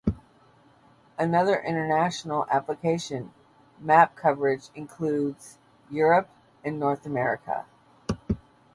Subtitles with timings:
[1.19, 3.31] Another international application,
[3.77, 5.59] map coverage includes
[5.91, 6.27] Europe
[6.63, 7.67] and North America.